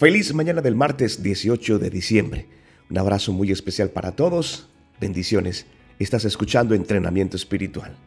[0.00, 2.46] Feliz mañana del martes 18 de diciembre.
[2.88, 4.70] Un abrazo muy especial para todos.
[4.98, 5.66] Bendiciones.
[5.98, 7.98] Estás escuchando Entrenamiento Espiritual.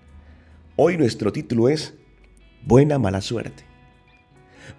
[0.75, 1.93] Hoy nuestro título es
[2.65, 3.63] Buena mala suerte.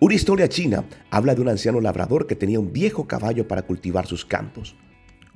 [0.01, 4.09] Una historia china habla de un anciano labrador que tenía un viejo caballo para cultivar
[4.09, 4.75] sus campos.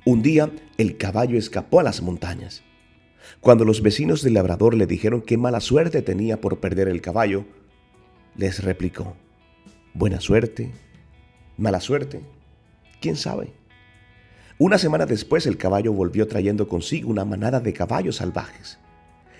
[0.03, 2.61] Un día el caballo escapó a las montañas.
[3.39, 7.45] Cuando los vecinos del labrador le dijeron qué mala suerte tenía por perder el caballo,
[8.35, 9.15] les replicó,
[9.93, 10.73] Buena suerte,
[11.59, 12.21] mala suerte,
[13.01, 13.51] quién sabe.
[14.57, 18.79] Una semana después el caballo volvió trayendo consigo una manada de caballos salvajes.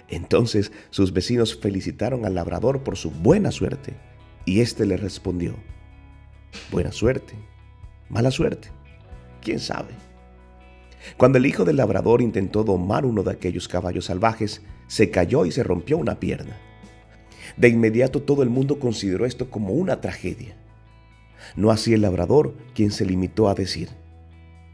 [0.08, 3.94] Entonces sus vecinos felicitaron al labrador por su buena suerte
[4.46, 5.55] y éste le respondió,
[6.72, 7.34] buena suerte,
[8.10, 8.70] mala suerte,
[9.41, 9.94] quién sabe.
[11.18, 15.52] Cuando el hijo del labrador intentó domar uno de aquellos caballos salvajes, se cayó y
[15.52, 16.58] se rompió una pierna.
[17.58, 20.55] De inmediato todo el mundo consideró esto como una tragedia.
[21.55, 23.90] No así el labrador, quien se limitó a decir,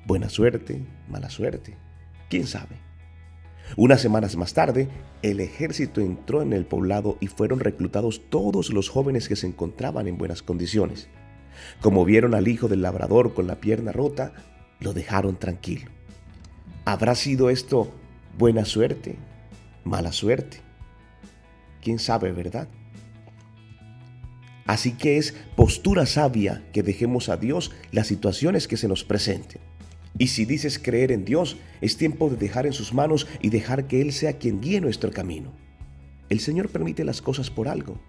[0.05, 1.77] buena suerte, mala suerte,
[2.30, 2.77] quién sabe.
[3.77, 4.89] Unas semanas más tarde,
[5.22, 10.08] el ejército entró en el poblado y fueron reclutados todos los jóvenes que se encontraban
[10.08, 11.09] en buenas condiciones.
[11.81, 14.33] Como vieron al hijo del labrador con la pierna rota,
[14.80, 15.89] lo dejaron tranquilo.
[16.85, 17.91] ¿Habrá sido esto
[18.38, 19.16] buena suerte,
[19.83, 20.57] mala suerte?
[21.81, 22.67] ¿Quién sabe, verdad?
[24.66, 29.61] Así que es postura sabia que dejemos a Dios las situaciones que se nos presenten.
[30.17, 33.85] Y si dices creer en Dios, es tiempo de dejar en sus manos y dejar
[33.88, 35.52] que Él sea quien guíe nuestro camino.
[36.30, 37.99] El Señor permite las cosas por algo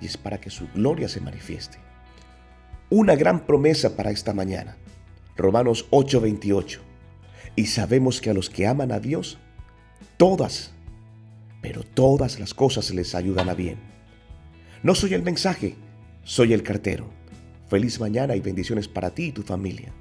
[0.00, 1.78] y es para que su gloria se manifieste.
[2.88, 4.76] Una gran promesa para esta mañana.
[5.36, 6.80] Romanos 8:28.
[7.56, 9.38] Y sabemos que a los que aman a Dios,
[10.16, 10.72] todas,
[11.60, 13.78] pero todas las cosas les ayudan a bien.
[14.82, 15.76] No soy el mensaje,
[16.22, 17.08] soy el cartero.
[17.68, 19.92] Feliz mañana y bendiciones para ti y tu familia.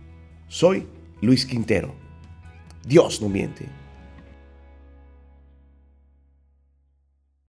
[0.47, 0.87] Soy
[1.21, 1.93] Luis Quintero.
[2.85, 3.65] Dios no miente.